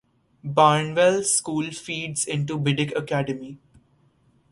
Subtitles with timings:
[0.43, 3.59] Barnwell School feeds into Biddick Academy.